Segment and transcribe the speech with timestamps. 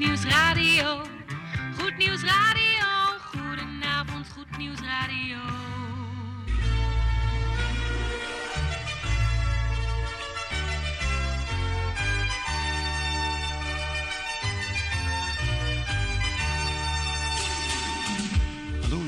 [0.00, 1.02] Nieuws Radio.
[1.78, 2.86] Goed Nieuws Radio.
[3.36, 5.36] Goedenavond, Goed Nieuws Radio.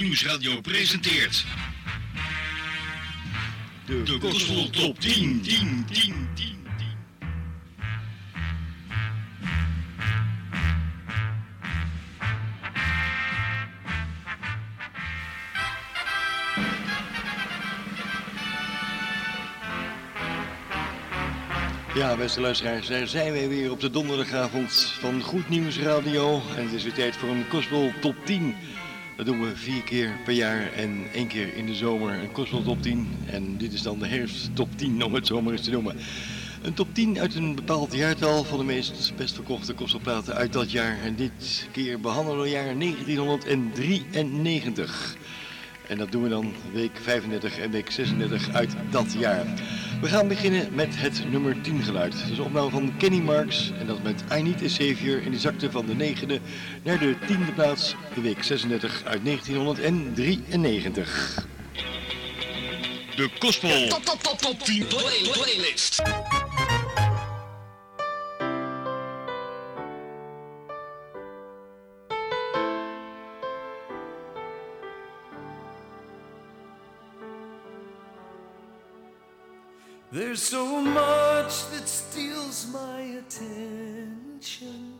[0.00, 1.44] Goed Nieuws Radio presenteert
[3.86, 6.56] De, de Top 10, 10, 10, 10.
[21.94, 26.42] Ja, beste luisteraars, daar zijn wij weer op de donderdagavond van Goed Nieuws Radio.
[26.56, 28.54] En het is weer tijd voor een Gospel Top 10.
[29.20, 32.62] Dat doen we vier keer per jaar en één keer in de zomer een Gospel
[32.62, 33.08] Top 10.
[33.26, 35.96] En dit is dan de herfst Top 10, om het zomaar eens te noemen.
[36.62, 40.70] Een top 10 uit een bepaald jaartal van de meest best verkochte gospelplaten uit dat
[40.70, 40.98] jaar.
[41.04, 45.16] En dit keer behandelen we jaar 1993.
[45.88, 49.46] En dat doen we dan week 35 en week 36 uit dat jaar.
[50.00, 52.12] We gaan beginnen met het nummer 10 geluid.
[52.12, 55.22] Dat is een opname van Kenny Marks en dat met I Need a Savior.
[55.22, 56.40] En die zakte van de negende
[56.82, 61.46] naar de tiende plaats, de week 36 uit 1993.
[63.16, 66.02] De Gospel Top, top, top, top 10 play, playlist.
[80.40, 84.94] There's so much that steals my attention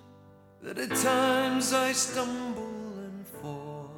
[0.60, 3.90] that at times I stumble and fall.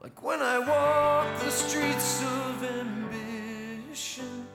[0.00, 4.46] Like when I walk the streets of ambition,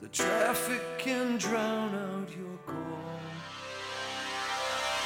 [0.00, 3.20] the traffic can drown out your call.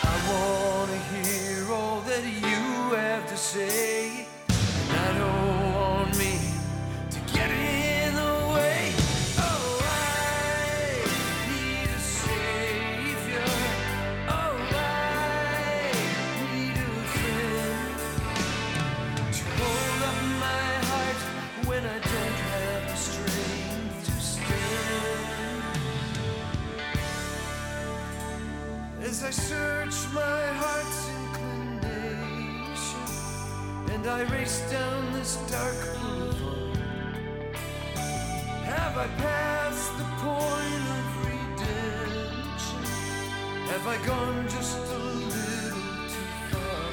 [0.02, 4.23] I want to hear all that you have to say,
[34.14, 36.76] I race down this dark boulevard,
[38.62, 42.82] have I passed the point of redemption?
[43.72, 44.98] Have I gone just a
[45.34, 46.86] little too far?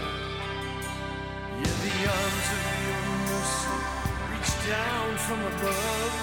[1.61, 3.77] Yeah, the arms of your mercy
[4.31, 6.13] reach down from above.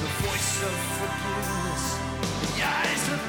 [0.00, 1.84] The voice of forgiveness,
[2.56, 3.20] the eyes of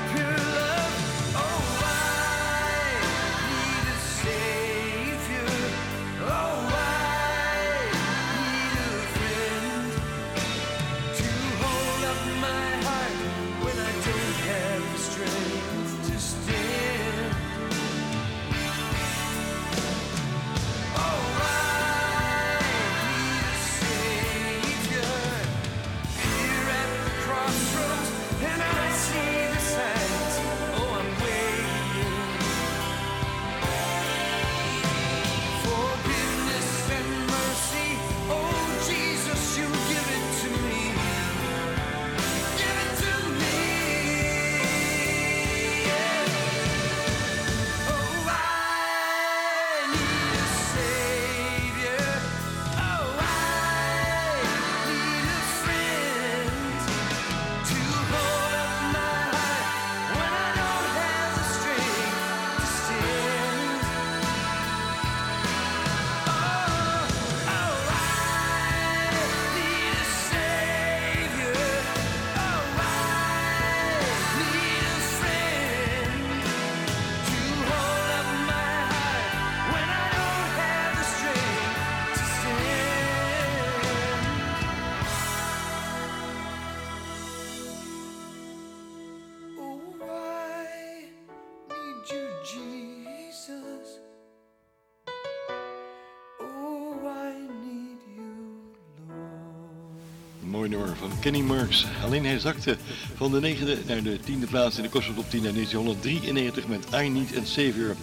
[101.00, 102.78] van Kenny Marks, Alleen hij zakte
[103.16, 107.02] van de 9e naar de 10e plaats in de Kosovo op 10 naar 1993 met
[107.04, 107.96] I Need and Savior.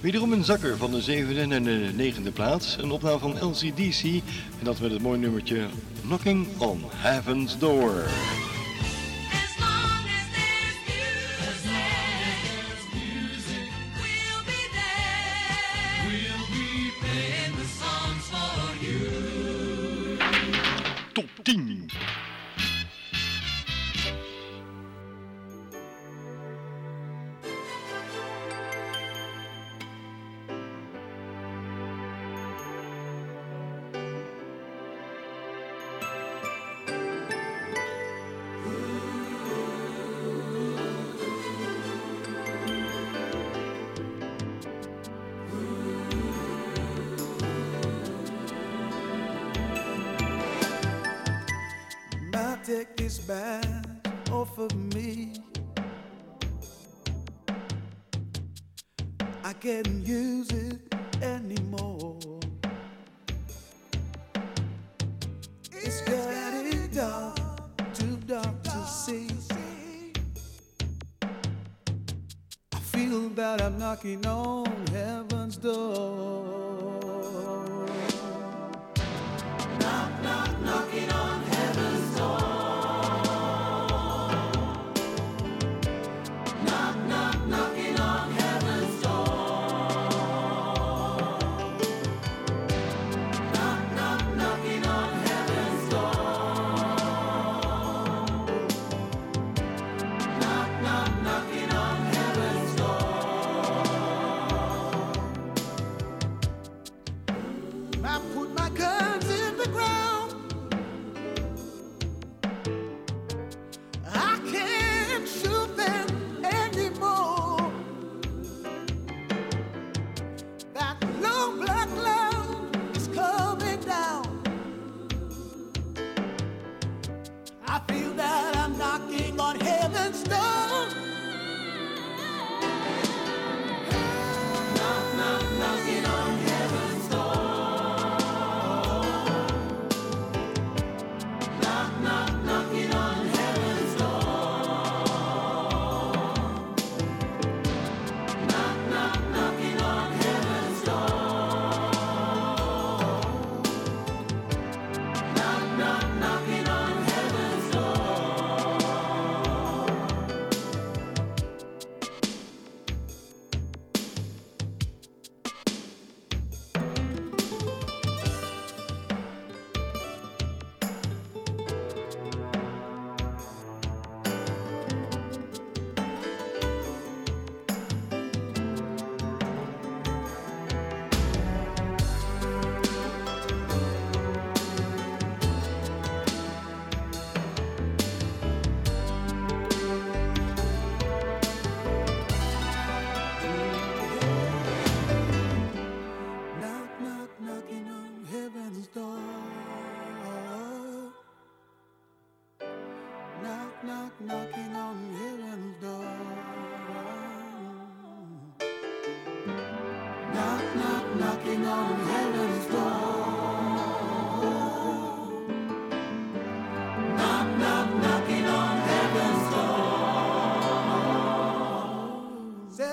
[0.00, 2.76] Wederom een zakker van de 7e naar de 9e plaats.
[2.80, 5.66] Een opname van LCDC en dat met het mooie nummertje
[6.06, 8.04] Knocking on Heaven's Door.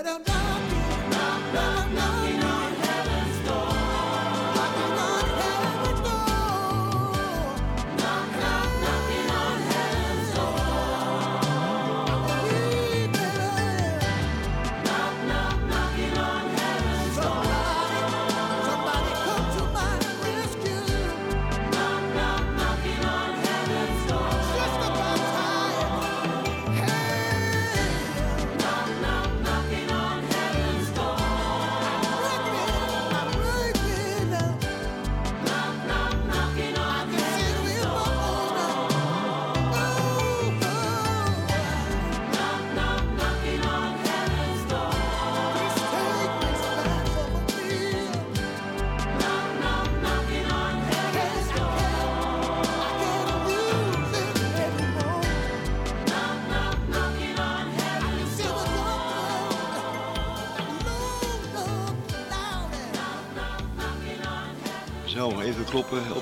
[0.07, 0.36] down, down.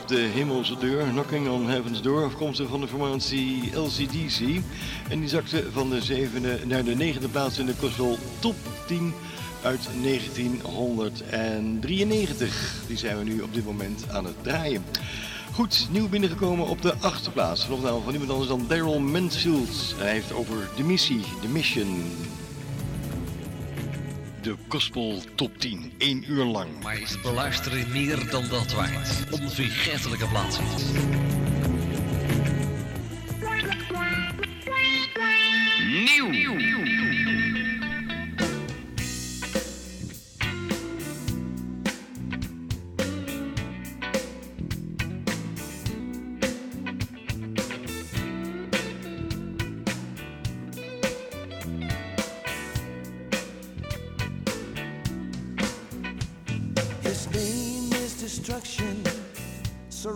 [0.08, 1.04] De hemelse deur.
[1.04, 4.40] Knocking on Heaven's Door, afkomstig van de formatie LCDC.
[5.10, 8.56] En die zakte van de zevende naar de negende plaats in de Gospel Top
[8.88, 9.14] 10
[9.64, 12.84] uit 1993.
[12.88, 14.84] Die zijn we nu op dit moment aan het draaien.
[15.52, 17.68] Goed, nieuw binnengekomen op de achtste plaats.
[17.68, 19.96] Nogmaals van iemand anders dan Daryl Mansfield.
[19.98, 22.04] Hij heeft over de missie, de mission.
[24.46, 26.70] De Gospel Top 10, één uur lang.
[26.84, 29.24] Maar is beluisteren meer dan dat waard?
[29.32, 30.64] Onvergetelijke plaatsen.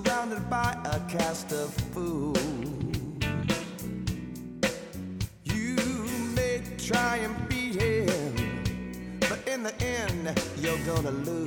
[0.04, 2.38] Surrounded by a cast of fools.
[5.44, 5.76] You
[6.36, 11.39] may try and beat him, but in the end, you're gonna lose.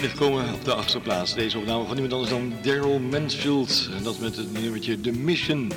[0.00, 1.34] Binnengekomen op de achtste plaats.
[1.34, 3.88] Deze opname van niemand anders dan Daryl Mansfield.
[3.96, 5.72] En dat met het nummertje The Mission.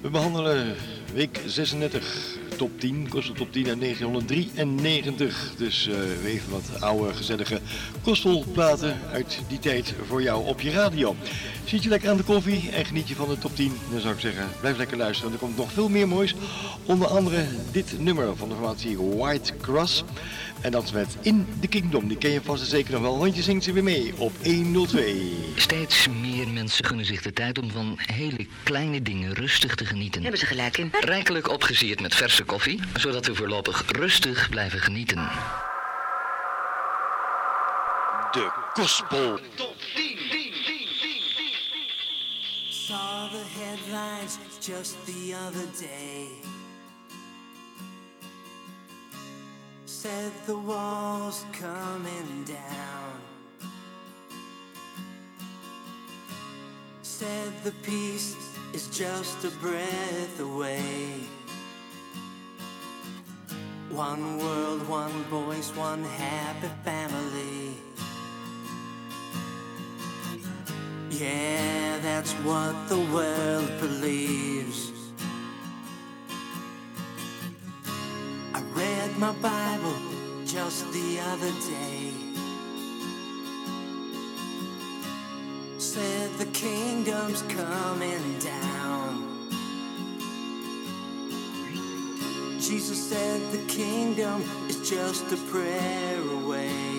[0.00, 0.74] We behandelen
[1.14, 2.36] week 36.
[2.56, 3.06] top 10.
[3.10, 5.54] Gospel top 10 uit 1993.
[5.56, 7.60] Dus uh, even wat oude gezellige
[8.02, 11.16] gospelplaten uit die tijd voor jou op je radio.
[11.64, 14.14] Zit je lekker aan de koffie en geniet je van de top 10, dan zou
[14.14, 15.30] ik zeggen, blijf lekker luisteren.
[15.30, 16.34] Want er komt nog veel meer moois.
[16.84, 20.04] Onder andere dit nummer van de formatie White Cross.
[20.60, 22.08] En dat is met In the Kingdom.
[22.08, 24.32] Die ken je vast en zeker nog wel, want je zingt ze weer mee op
[24.44, 25.32] 102.
[25.56, 30.22] Steeds meer mensen gunnen zich de tijd om van hele kleine dingen rustig te genieten.
[30.22, 30.92] Hebben ze gelijk in.
[31.00, 35.28] Rijkelijk opgesierd met verse koffie, zodat we voorlopig rustig blijven genieten.
[38.32, 40.21] De Gospel Top 10.
[44.62, 46.28] Just the other day.
[49.86, 53.20] Said the wall's coming down.
[57.02, 58.36] Said the peace
[58.72, 61.26] is just a breath away.
[63.90, 67.91] One world, one voice, one happy family.
[71.12, 74.92] Yeah, that's what the world believes.
[78.54, 79.94] I read my Bible
[80.46, 82.12] just the other day.
[85.76, 89.48] Said the kingdom's coming down.
[92.58, 96.91] Jesus said the kingdom is just a prayer away.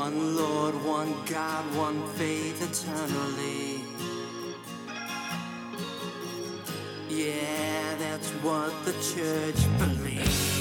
[0.00, 3.84] One Lord, one God, one faith eternally.
[7.10, 10.59] Yeah, that's what the church believes.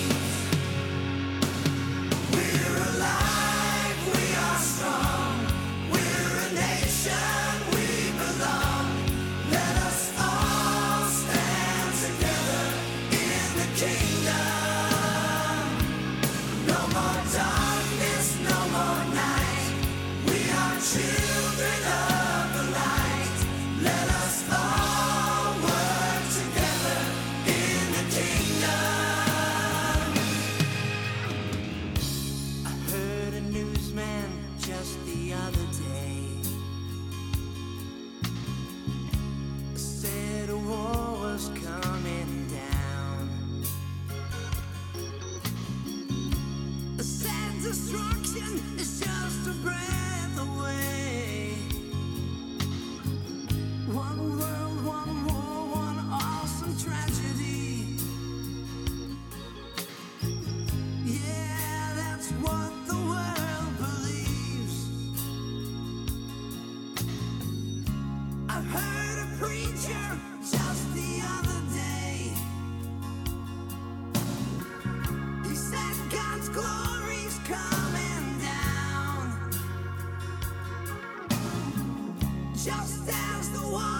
[82.66, 83.99] Just as the waters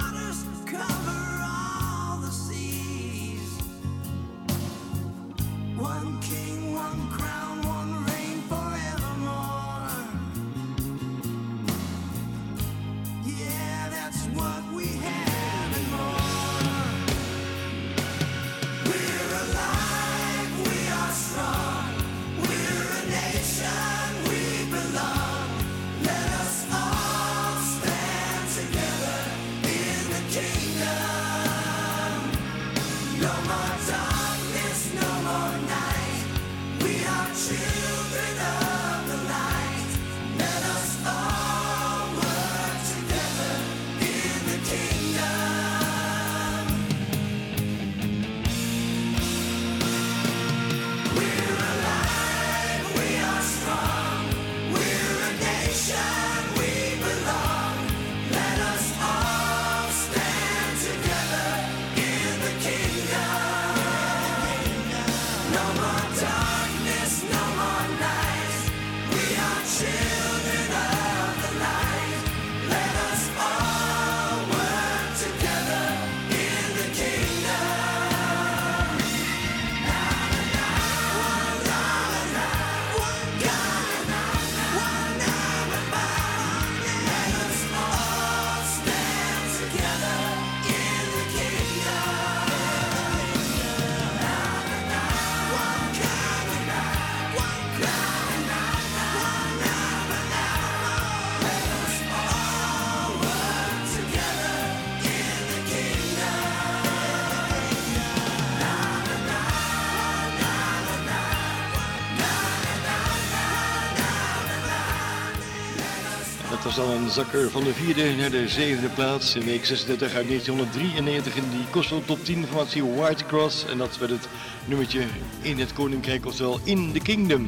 [116.76, 119.36] was dan een zakker van de vierde naar de zevende plaats.
[119.36, 123.66] In week 36 uit 1993 in die Gospel Top 10 formatie White Cross.
[123.66, 124.28] En dat werd het
[124.66, 125.02] nummertje
[125.42, 127.48] in het Koninkrijk, oftewel in the Kingdom.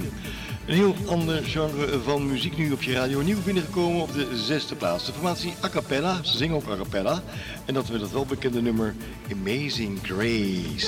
[0.65, 3.21] Een heel ander genre van muziek nu op je radio.
[3.21, 5.05] Nieuw binnengekomen op de zesde plaats.
[5.05, 7.23] De formatie a cappella, ze zingen ook a cappella.
[7.65, 8.95] En dat werd het wel bekende nummer
[9.31, 10.87] Amazing Grace.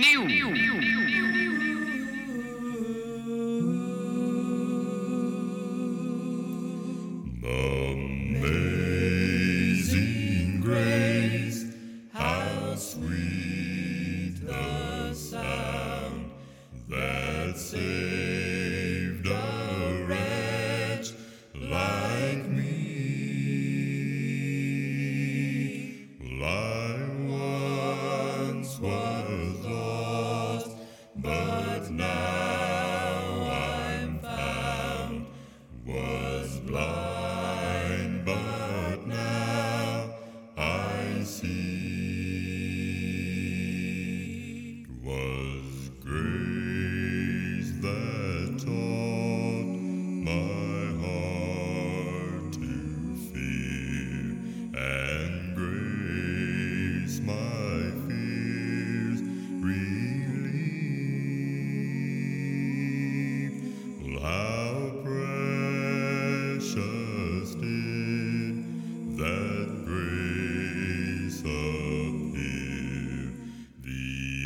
[0.00, 0.75] Nieuw.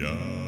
[0.01, 0.40] The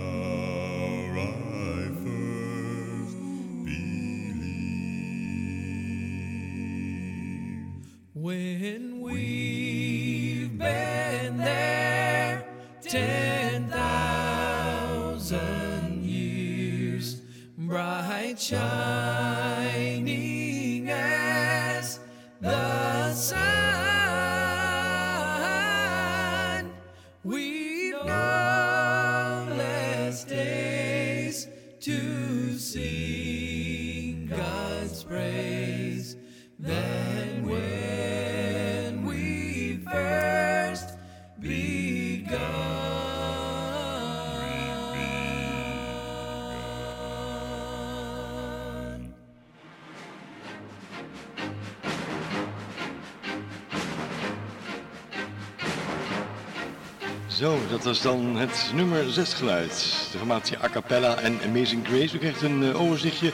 [57.83, 59.71] dat was dan het nummer 6 geluid.
[60.13, 62.17] De formatie a cappella en Amazing Grace.
[62.17, 63.33] U krijgt een eh, overzichtje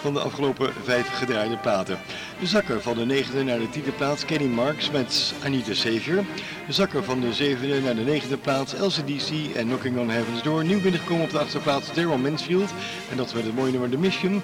[0.00, 1.98] van de afgelopen vijf gedraaide platen.
[2.40, 6.24] De zakker van de negende naar de tiende plaats Kenny Marks met Anita Savior.
[6.66, 10.64] De zakker van de zevende naar de negende plaats LCDC en Knocking on Heaven's Door.
[10.64, 12.70] Nieuw binnengekomen op de achterplaats Daryl Mansfield.
[13.10, 14.42] En dat werd het mooie nummer The Mission.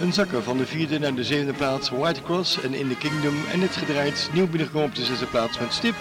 [0.00, 3.34] Een zakker van de vierde naar de zevende plaats White Cross en In the Kingdom.
[3.52, 5.94] En het gedraaid nieuw binnengekomen op de zesde plaats met Stip.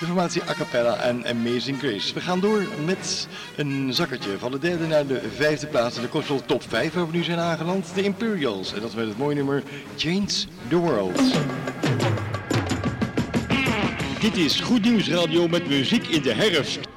[0.00, 2.14] De formatie a cappella en Amazing Grace.
[2.14, 6.08] We gaan door met een zakkertje van de derde naar de vijfde plaats in de
[6.08, 7.94] Gospel Top 5 waar we nu zijn aangeland.
[7.94, 8.74] De Imperials.
[8.74, 9.62] En dat werd het mooie nummer
[9.96, 11.20] Change the World.
[14.20, 16.89] Dit is Goed Nieuws Radio met muziek in de herfst.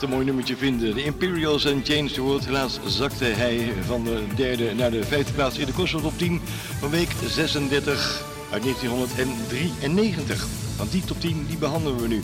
[0.00, 0.94] Blijft een mooi nummertje vinden.
[0.94, 2.44] De Imperials en Change the World.
[2.44, 6.40] Helaas zakte hij van de derde naar de vijfde plaats in de Kosovo top 10
[6.78, 10.46] van week 36 uit 1993.
[10.76, 12.20] Want die top 10 die behandelen we nu.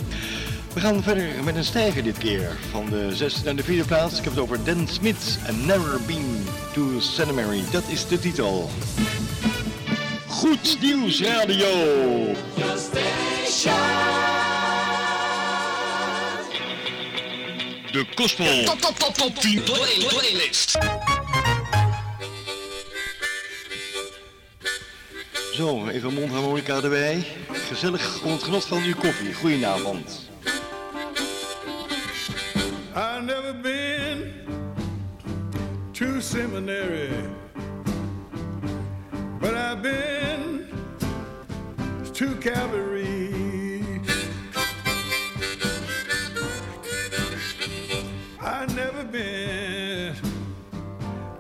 [0.73, 2.57] We gaan verder met een stijger dit keer.
[2.71, 4.19] Van de zesde naar de vierde plaats.
[4.19, 7.63] Ik heb het over Dan Smith en Never Been to Seminary.
[7.71, 8.71] Dat is de titel.
[10.27, 11.67] Goed Nieuws Radio.
[17.97, 20.79] De Gospel Top, top, top, top 10 play, playlist.
[25.53, 27.27] Zo, even mondharmonica erbij.
[27.69, 29.35] Gezellig om het genot van uw koffie.
[29.35, 30.31] Goedenavond.
[32.95, 34.33] I've never been
[35.93, 37.11] to seminary,
[39.41, 40.69] but I've been
[42.13, 43.06] to Calvary.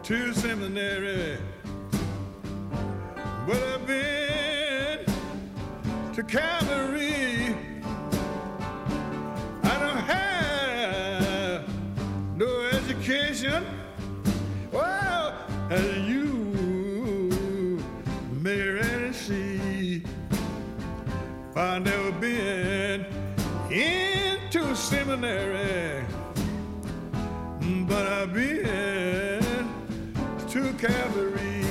[0.06, 1.36] To seminary,
[3.44, 5.04] but I've been
[6.14, 7.56] to Calvary.
[9.64, 11.68] I don't have
[12.36, 13.66] no education.
[14.70, 15.34] Well,
[15.70, 17.82] as you
[18.30, 20.04] may ready see,
[21.56, 23.06] I've never been
[23.72, 26.04] into seminary,
[27.88, 28.95] but I've been
[30.78, 31.64] Calvary.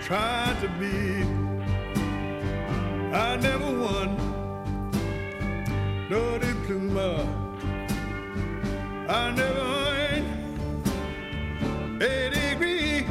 [0.00, 1.22] tried to be.
[3.14, 4.16] I never won
[6.08, 6.38] no
[6.94, 7.43] diploma.
[9.06, 10.26] I never earned
[12.02, 13.06] a degree,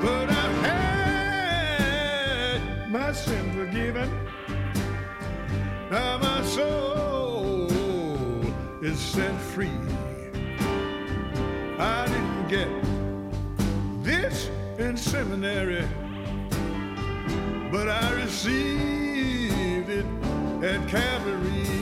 [0.00, 4.08] but I've had my sin forgiven.
[5.90, 7.66] Now my soul
[8.80, 9.80] is set free.
[11.78, 12.68] I didn't get
[14.04, 15.84] this in seminary,
[17.72, 20.06] but I received it
[20.62, 21.75] at Calvary.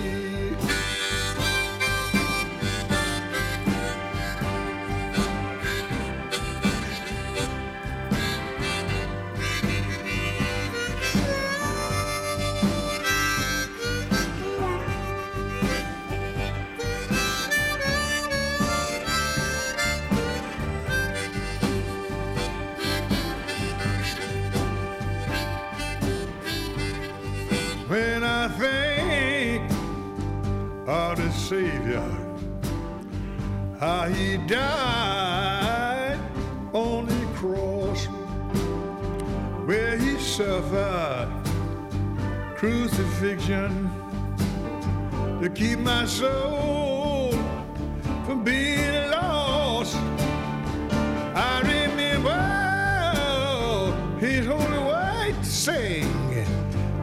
[30.86, 32.02] Of the Savior,
[33.80, 36.18] how he died
[36.74, 38.06] on the cross,
[39.66, 41.28] where he suffered
[42.56, 43.90] crucifixion
[45.40, 47.32] to keep my soul
[48.26, 49.96] from being lost.
[51.34, 52.42] I remember
[54.20, 56.46] his holy white saying,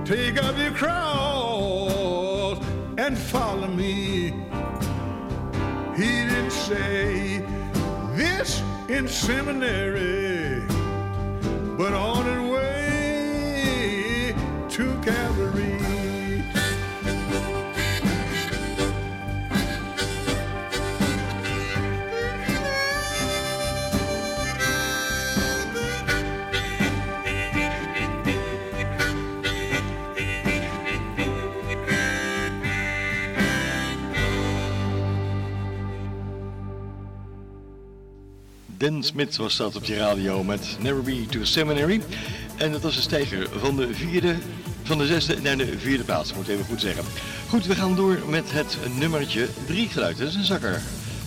[0.06, 1.72] Take up your cross
[2.98, 3.51] and follow
[6.72, 7.44] say
[8.16, 10.66] this in seminary,
[11.78, 14.36] but on his way
[14.70, 15.41] to Calvary.
[38.82, 42.02] Dan Smith was dat op je radio met Never Be to Seminary.
[42.58, 44.36] En dat was een stijger van de vierde,
[44.84, 47.04] van de zesde naar de vierde plaats, moet ik even goed zeggen.
[47.50, 50.18] Goed, we gaan door met het nummertje 3 geluid.
[50.18, 50.82] Dat is een zakker.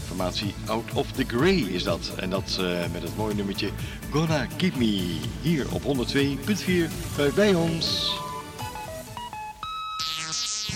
[0.07, 2.13] Formatie Out of the Grey is dat.
[2.17, 3.69] En dat eh, met het mooie nummertje
[4.11, 5.17] Gonna Keep Me.
[5.43, 8.17] Hier op 102.4 bij ons.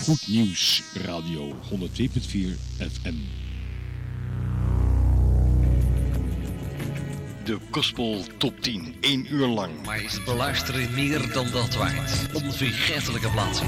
[0.03, 3.38] Goed Nieuws Radio 102.4 FM.
[7.49, 9.85] De Gospel Top 10, 1 uur lang.
[9.85, 12.33] Maar is beluisteren meer dan dat waard?
[12.33, 13.67] Onvergetelijke plaatsen.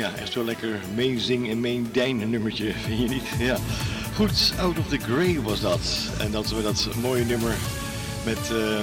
[0.00, 3.22] Ja, echt zo lekker meezing en meendijn nummertje, vind je niet?
[3.38, 3.56] Ja.
[4.14, 5.80] Goed, Out of the Grey was dat.
[6.18, 7.54] En dat we dat mooie nummer
[8.24, 8.80] met uh,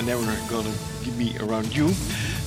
[0.00, 0.68] I Never Gonna
[1.02, 1.90] Keep Me Around You.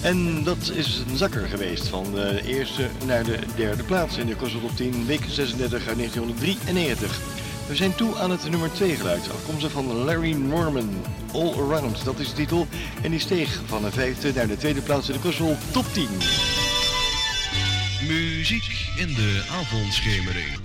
[0.01, 4.35] En dat is een zakker geweest van de eerste naar de derde plaats in de
[4.39, 7.19] Gospel Top 10, week 36 uit 1993.
[7.67, 10.89] We zijn toe aan het nummer 2 geluid, afkomstig van Larry Norman,
[11.33, 12.67] All Around, dat is de titel.
[13.01, 16.07] En die steeg van de vijfde naar de tweede plaats in de Gospel Top 10.
[18.09, 18.63] Muziek
[18.95, 20.57] in de avondschemering.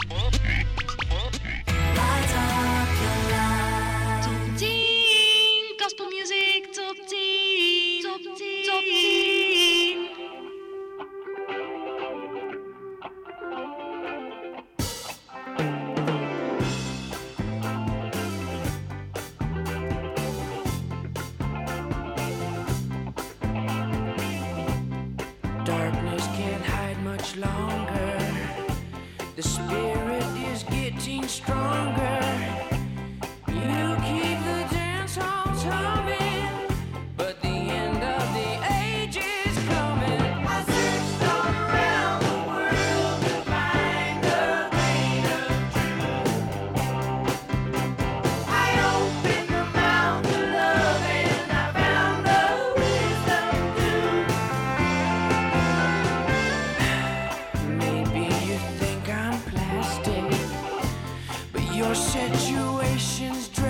[62.96, 63.63] dream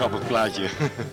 [0.00, 0.62] Grappig plaatje.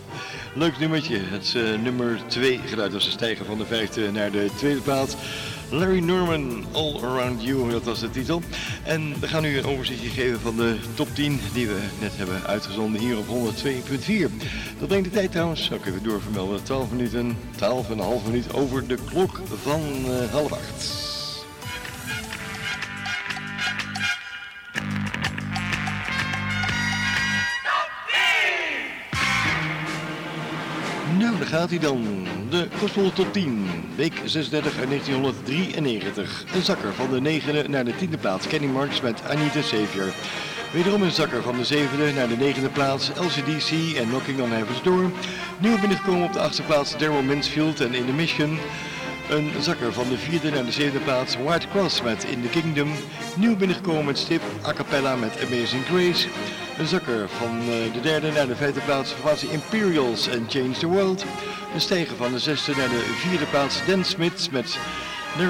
[0.62, 1.18] Leuk nummertje.
[1.18, 4.80] Het is eh, nummer 2 geluid als ze stijgen van de vijfde naar de tweede
[4.80, 5.14] plaats.
[5.70, 8.42] Larry Norman, All Around You, dat was de titel.
[8.84, 12.46] En we gaan nu een overzichtje geven van de top 10 die we net hebben
[12.46, 13.30] uitgezonden hier op 102.4.
[14.78, 18.54] Dat brengt de tijd trouwens, ik even doorvermelden, 12 minuten, 12 en een half minuut
[18.54, 21.07] over de klok van eh, half acht.
[31.48, 32.26] Gaat hij dan.
[32.50, 36.44] De Gospel Top 10, week 36 uit 1993.
[36.54, 40.12] Een zakker van de negende naar de tiende plaats, Kenny Marks met Anita Savior.
[40.72, 44.82] Wederom een zakker van de zevende naar de negende plaats, LCDC en Knocking on Heaven's
[44.82, 45.10] Door.
[45.58, 48.58] Nieuw binnengekomen op de achtste plaats, Daryl Mansfield en In the Mission.
[49.30, 52.92] Een zakker van de vierde naar de zevende plaats, White Cross met In the Kingdom.
[53.36, 56.28] Nieuw binnengekomen met stip, a cappella met Amazing Grace.
[56.78, 61.24] Een zakker van eh, de derde naar de vijfde plaats, Imperials en Change the World.
[61.74, 64.78] Een stijger van de zesde naar de vierde plaats, Dan Smith met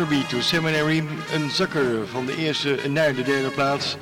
[0.09, 1.05] Be to Seminary.
[1.33, 3.97] Een zakker van de eerste naar de derde plaats,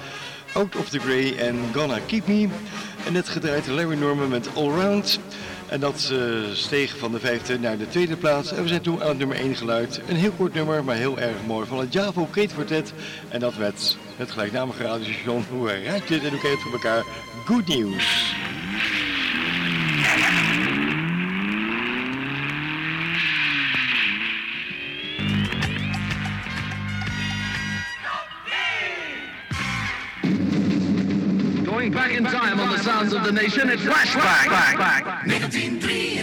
[0.52, 2.48] Out of the Grey en Gonna Keep Me.
[3.06, 5.20] En net gedraaid Larry Norman met Allround.
[5.68, 6.18] En dat eh,
[6.52, 8.52] steeg van de vijfde naar de tweede plaats.
[8.52, 10.00] En we zijn toen aan het nummer 1 geluid.
[10.08, 11.66] Een heel kort nummer, maar heel erg mooi.
[11.66, 12.92] Van het Javo Kate Quartet.
[13.28, 15.44] En dat werd het gelijknamige radiostation.
[15.50, 17.04] Hoe raad je het en hoe kent voor elkaar?
[17.44, 18.34] Good News.
[31.86, 34.48] Going back in time on the sounds of the nation, it's flashback.
[35.24, 36.16] 1993.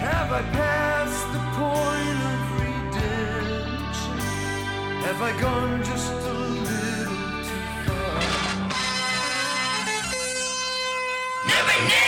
[0.00, 4.18] Have I passed the point of redemption?
[5.06, 6.32] Have I gone just a
[6.66, 7.14] little
[7.46, 8.18] too far?
[11.46, 12.07] Knock,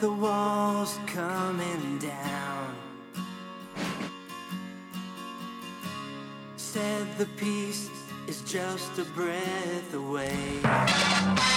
[0.00, 2.74] the wall's coming down.
[6.56, 7.90] Said the peace
[8.26, 10.60] is just a breath away.
[10.64, 11.50] I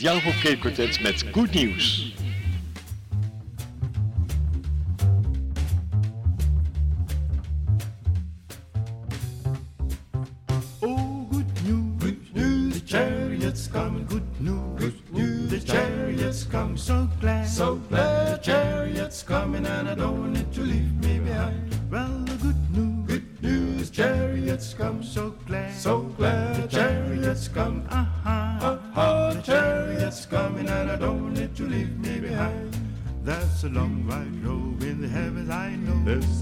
[0.00, 2.07] Javo Kate Quartet met Good News.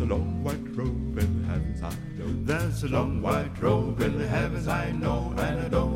[0.06, 2.44] A long white robe in the heavens, I know.
[2.44, 5.95] There's a long white robe in the heavens, I know, and I don't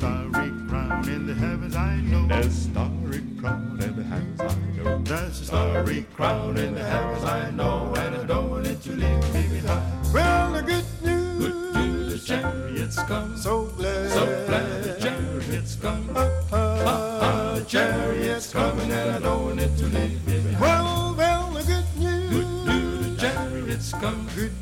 [0.00, 2.26] starry crown in the heavens, I know.
[2.26, 4.98] There's a starry crown in the heavens, I know.
[5.04, 8.92] That's a starry crown in the heavens, I know, and I don't want it to
[8.92, 10.14] leave me behind.
[10.14, 15.76] Well, the good news, good news, the chariots come, so glad, so glad, the chariots
[15.76, 16.10] come.
[16.14, 20.60] Oh, oh, oh, the chariots coming, and I don't want it to leave me behind.
[20.60, 24.52] Well, well, the good news, good news, the chariots come, good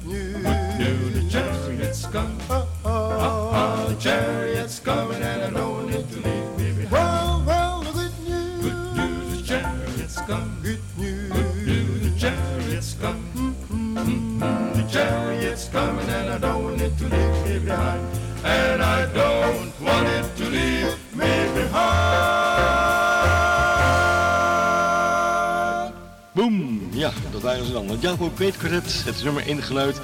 [28.38, 30.00] Great correct, Het nummer ingeluid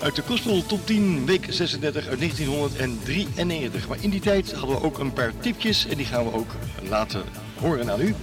[0.00, 3.88] uit de kostel Top 10, week 36 uit 1993.
[3.88, 6.50] Maar in die tijd hadden we ook een paar tipjes en die gaan we ook
[6.88, 7.22] laten
[7.60, 8.14] horen aan u.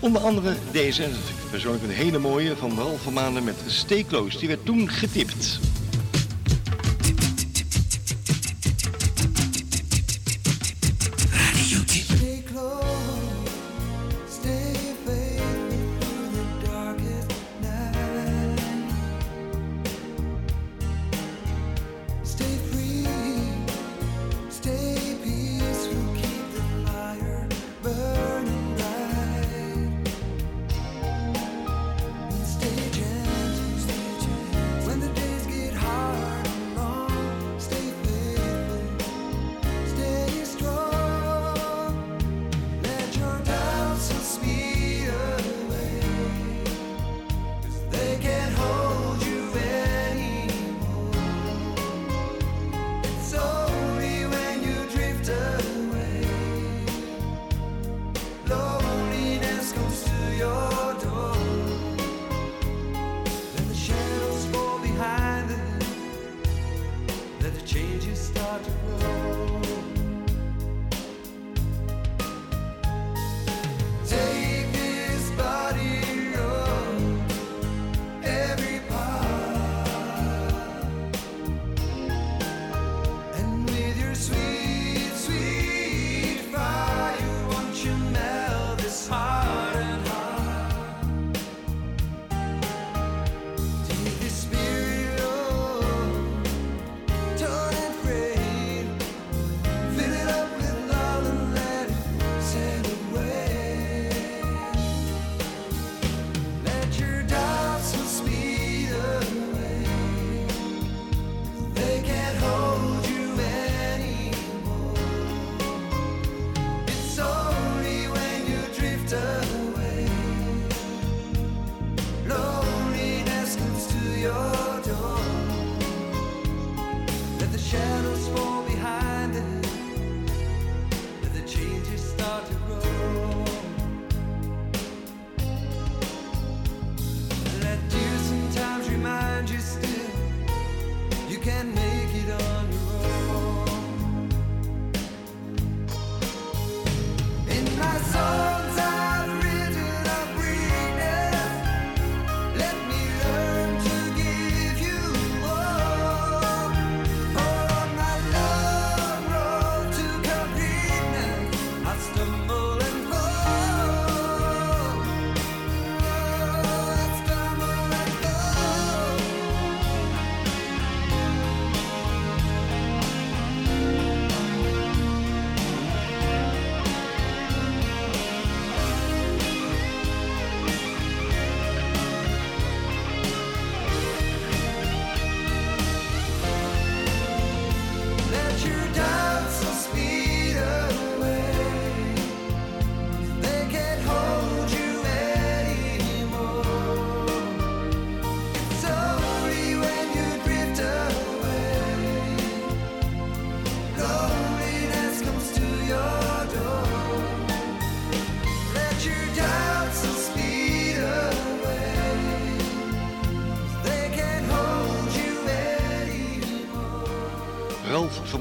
[0.00, 1.08] Onder andere deze,
[1.50, 4.38] persoonlijk een hele mooie, van Ralf van Maanden met Steekloos.
[4.38, 5.60] Die werd toen getipt.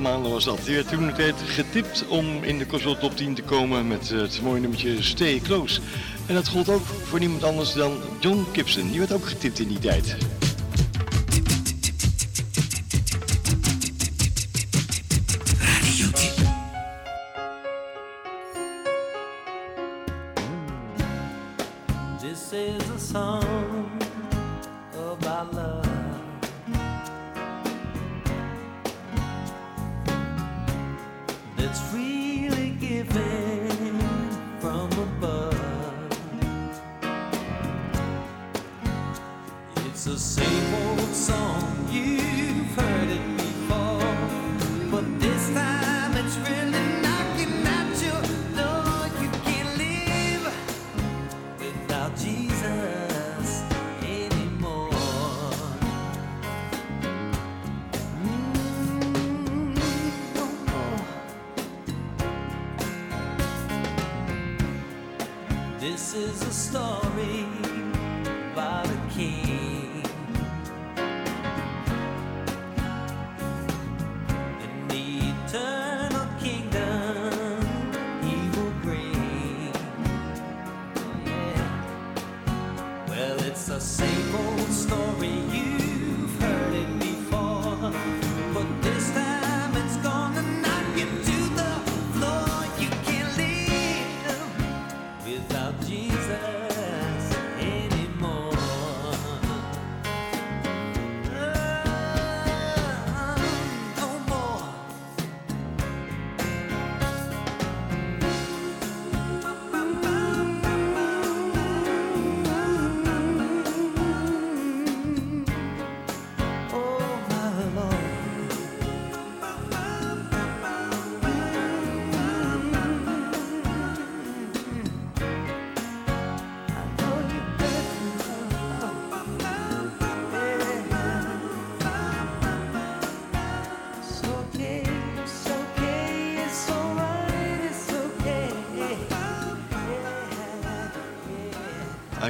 [0.03, 0.59] maanden was dat.
[0.65, 4.11] Die werd toen het tijd getipt om in de Cosmo Top 10 te komen met
[4.11, 5.81] eh, het mooie nummertje Stay Close.
[6.25, 8.89] En dat gold ook voor niemand anders dan John Gibson.
[8.89, 10.17] Die werd ook getipt in die tijd.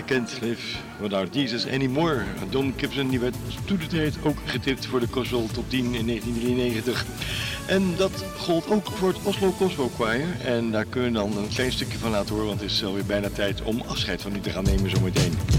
[0.05, 0.61] Can't live
[0.99, 2.23] without Jesus anymore.
[2.49, 3.35] Don Gibson die werd
[3.65, 7.05] toen de tijd ook getipt voor de Gospel Top 10 in 1993.
[7.67, 10.25] En dat gold ook voor het Oslo Gospel Choir.
[10.45, 13.05] En daar kunnen we dan een klein stukje van laten horen, want het is alweer
[13.05, 15.52] bijna tijd om afscheid van u te gaan nemen zometeen.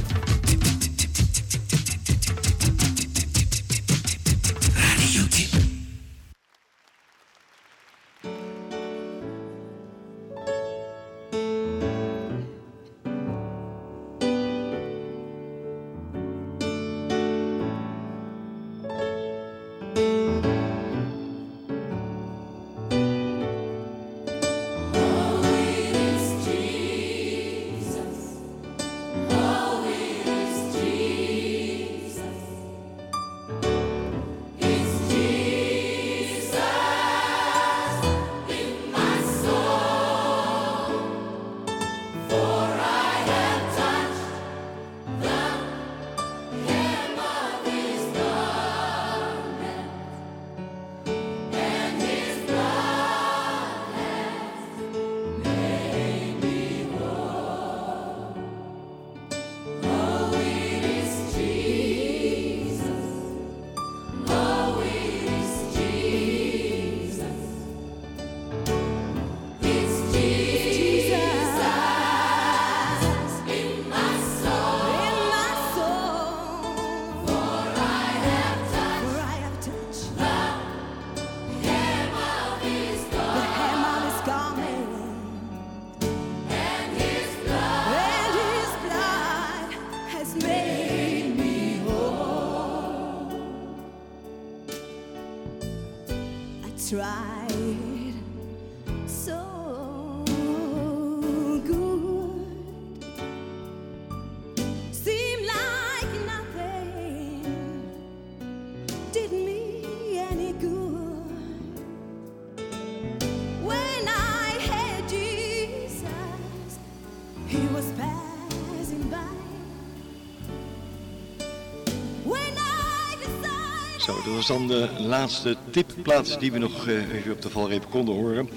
[124.05, 127.86] Zo, dat was dan de laatste tipplaats die we nog eh, even op de valreep
[127.90, 128.48] konden horen.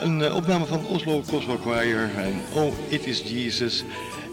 [0.00, 3.84] Een eh, opname van Oslo Gospel Choir en Oh It Is Jesus.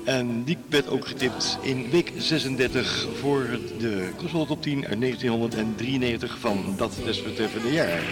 [0.06, 6.38] En die werd ook getipt in week 36 voor de Gospel Top 10 uit 1993
[6.40, 8.04] van dat desbetreffende jaar.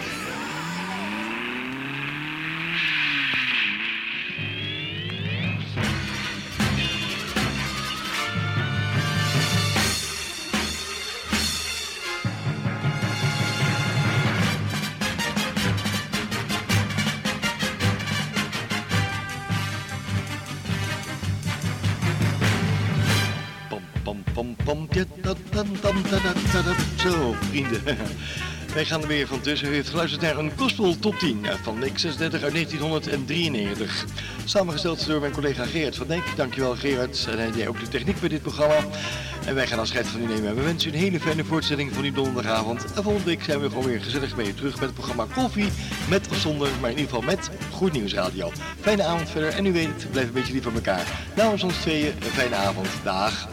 [28.74, 29.68] Wij gaan er weer van tussen.
[29.68, 34.04] U heeft geluisterd naar een Gospel Top 10 van week 36 uit 1993.
[34.44, 36.24] Samengesteld door mijn collega Gerard van Dijk.
[36.36, 37.28] Dankjewel Gerard.
[37.38, 38.76] En deed ook de techniek bij dit programma.
[39.46, 40.48] En wij gaan afscheid van u nemen.
[40.48, 42.84] En we wensen u een hele fijne voortzetting van uw donderdagavond.
[42.84, 45.70] En volgende week zijn we gewoon weer gezellig je terug met het programma Koffie.
[46.08, 48.52] Met of zonder, maar in ieder geval met Goed Nieuws Radio.
[48.80, 49.48] Fijne avond verder.
[49.48, 51.06] En u weet het, blijf een beetje lief van elkaar.
[51.36, 52.88] Namens ons tweeën, een fijne avond.
[53.02, 53.48] Dag.